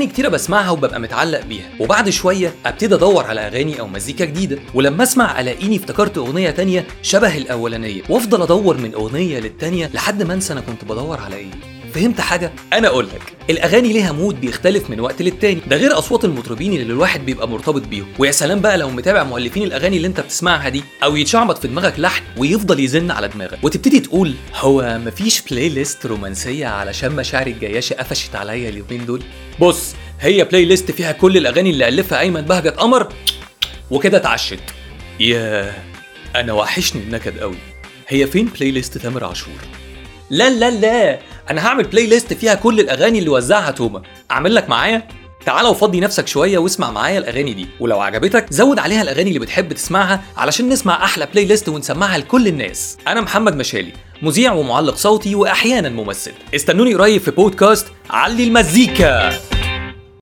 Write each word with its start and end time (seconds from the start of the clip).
كتيرة 0.00 0.28
بسمعها 0.28 0.70
وببقى 0.70 1.00
متعلق 1.00 1.44
بيها. 1.44 1.70
وبعد 1.80 2.10
شوية 2.10 2.54
أبتدي 2.66 2.94
أدور 2.94 3.24
على 3.24 3.40
أغاني 3.40 3.80
أو 3.80 3.86
مزيكا 3.86 4.24
جديدة. 4.24 4.58
ولما 4.74 5.02
أسمع 5.02 5.40
ألاقيني 5.40 5.76
افتكرت 5.76 6.18
أغنية 6.18 6.50
تانية 6.50 6.86
شبه 7.02 7.36
الأولانية. 7.38 8.02
وأفضل 8.08 8.42
أدور 8.42 8.76
من 8.76 8.94
أغنية 8.94 9.38
للتانية 9.38 9.90
لحد 9.94 10.22
ما 10.22 10.34
أنسى 10.34 10.52
أنا 10.52 10.60
كنت 10.60 10.84
بدور 10.84 11.20
على 11.20 11.36
إيه. 11.36 11.50
فهمت 11.94 12.20
حاجة؟ 12.20 12.52
أنا 12.72 12.88
أقول 12.88 13.06
لك 13.06 13.32
الأغاني 13.50 13.92
ليها 13.92 14.12
mood 14.12 14.40
بيختلف 14.40 14.90
من 14.90 15.00
وقت 15.00 15.22
للتاني. 15.22 15.60
ده 15.66 15.76
غير 15.76 15.98
أصوات 15.98 16.24
المطربين 16.24 16.72
اللي 16.72 16.92
الواحد 16.92 17.26
بيبقى 17.26 17.48
مرتبط 17.48 17.82
بيهم. 17.82 18.06
ويا 18.18 18.32
سلام 18.32 18.60
بقى 18.60 18.78
لو 18.78 18.90
متابع 18.90 19.22
مؤلفين 19.22 19.62
الأغاني 19.62 19.96
اللي 19.96 20.08
أنت 20.08 20.20
بتسمعها 20.20 20.68
دي 20.68 20.82
أو 21.04 21.16
يتشعبط 21.16 21.58
في 21.58 21.68
دماغك 21.68 21.94
لحن 22.00 22.22
ويفضل 22.38 22.80
يزن 22.80 23.10
على 23.10 23.28
دماغك. 23.28 23.58
وتبتدي 23.62 24.00
تقول 24.00 24.34
هو 24.56 24.98
مفيش 25.06 25.40
playlist 25.40 26.06
رومانسية 26.06 26.66
علشان 26.66 27.12
مشاعر 27.12 27.46
الجياشة 27.46 27.94
قفشت 27.94 28.36
عليا 28.36 28.68
اليومين 28.68 29.06
دول؟ 29.06 29.22
بص 29.60 29.81
هي 30.22 30.44
playlist 30.44 30.90
فيها 30.90 31.12
كل 31.12 31.36
الأغاني 31.36 31.70
اللي 31.70 31.88
ألفها 31.88 32.20
أيمن 32.20 32.40
بهجت 32.40 32.76
قمر 32.76 33.08
وكده 33.90 34.16
اتعشت. 34.18 34.60
ياه 35.20 35.74
أنا 36.36 36.52
وحشني 36.52 37.02
النكد 37.02 37.38
قوي 37.38 37.56
هي 38.08 38.26
فين 38.26 38.46
playlist 38.46 38.98
تامر 38.98 39.24
عاشور؟ 39.24 39.54
لا 40.30 40.50
لا 40.50 40.70
لا 40.70 41.18
أنا 41.50 41.66
هعمل 41.66 41.84
playlist 41.84 42.32
فيها 42.32 42.54
كل 42.54 42.80
الأغاني 42.80 43.18
اللي 43.18 43.30
وزعها 43.30 43.70
توما 43.70 44.02
أعمل 44.30 44.54
لك 44.54 44.68
معايا؟ 44.68 45.08
تعالى 45.46 45.68
وفضي 45.68 46.00
نفسك 46.00 46.28
شوية 46.28 46.58
واسمع 46.58 46.90
معايا 46.90 47.18
الأغاني 47.18 47.54
دي. 47.54 47.66
ولو 47.80 48.00
عجبتك 48.00 48.46
زود 48.50 48.78
عليها 48.78 49.02
الأغاني 49.02 49.28
اللي 49.28 49.38
بتحب 49.38 49.72
تسمعها 49.72 50.22
علشان 50.36 50.68
نسمع 50.68 51.04
أحلى 51.04 51.26
playlist 51.26 51.68
ونسمعها 51.68 52.18
لكل 52.18 52.48
الناس. 52.48 52.96
أنا 53.08 53.20
محمد 53.20 53.56
مشالي 53.56 53.92
مذيع 54.22 54.52
ومعلق 54.52 54.94
صوتي 54.94 55.34
وأحيانا 55.34 55.88
ممثل. 55.88 56.32
استنوني 56.54 56.94
قريب 56.94 57.20
في 57.22 57.30
بودكاست 57.30 57.86
علي 58.10 58.44
المزيكا. 58.44 59.51